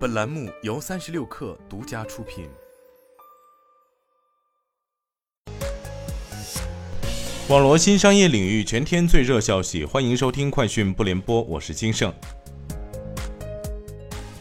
[0.00, 2.48] 本栏目由三十六氪独家出品。
[7.50, 12.10] 网罗新商业领域全天最热消息，欢迎收听快讯不联播，我是金盛。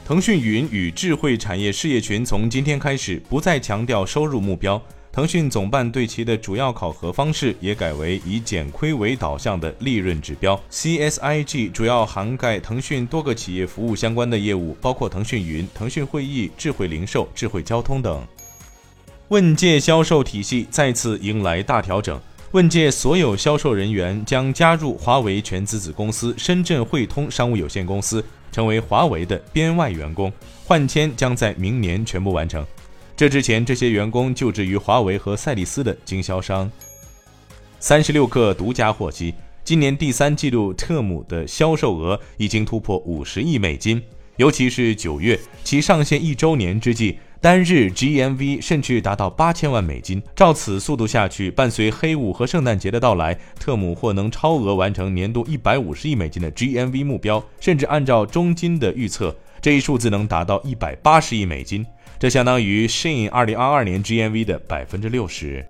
[0.05, 4.81] 腾讯云与智慧产业事业群从今天开始不再强调收入目标。
[5.11, 10.59] 腾讯总办对其的主要考核方式也改为以减亏为导向的利润指标。
[10.71, 18.25] CSIG 主要涵盖腾讯多个企业服务相关的业务，包括腾讯云、腾讯会议、智慧零售、智慧交通等。
[19.29, 22.19] 问界销售体系再次迎来大调整，
[22.51, 30.31] 问界所有销售人员将加入华为全资子公司深圳汇通商务有限公司，成为华为的编外员工，
[30.65, 32.65] 换签将在明年全部完成。
[33.19, 36.71] 这之前，这些员工就职于华为和赛力斯的经销商。
[37.77, 39.33] 三十六氪独家获悉，
[39.65, 44.01] 今年第三季度特姆的销售额已经突破五十亿美金，
[44.37, 50.23] 尤其是九月其上线一周年之际，单日 GMV 甚至达到八千万美金。
[50.33, 61.85] 照此速度下去，伴随黑五和圣诞节的到来，特姆或能超额完成年度一百五十亿美金的 GMV 目标，甚至按照中金的预测，这一数字能达到一百八十亿美金。
[62.19, 65.65] 这相当于 Shein 二零二二年 GMV 的百分之六十。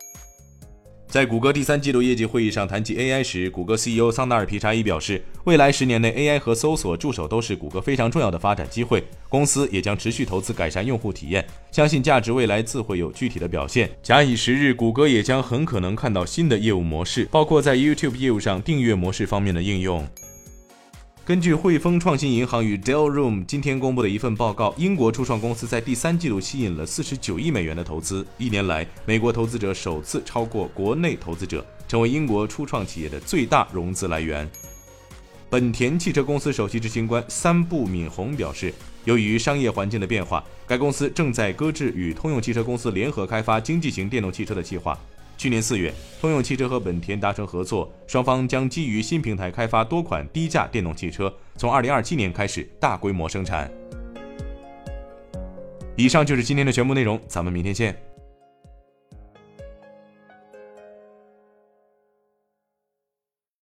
[1.07, 13.87] 在谷歌第三季度业绩会议上谈及 AI 时，谷歌 CEO 桑达尔皮查伊表示，未来十年内 AI 和搜索助手都是谷歌非常重要的发展机会，公司也将持续投资改善用户体验，相信价值未来自会有具体的表现。
[14.01, 20.07] 假以时日，谷歌也将很可能看到新的业务模式，包括在 YouTube 业务上订阅模式方面的应用。
[21.29, 28.25] 根据汇丰创新银行与 Dell Room 今天公布的一份报告，英国初创公司在第三季度吸引了四十九亿美元的投资。
[28.39, 34.49] 一年来，美国投资者首次超过国内投资者，成为英国初创企业的最大融资来源。
[35.51, 44.97] 本田汽车公司首席执行官三部敏宏表示，由于商业环境的变化，该公司正在搁置与通用汽车公司联合开发经济型电动汽车的计划。
[45.39, 53.71] 去年四月，通用汽车和本田达成合作，双方将基于新平台开发多款低价电动汽车，从二零二七年开始大规模生产。
[55.95, 57.97] 以上就是今天的全部内容，咱们明天见。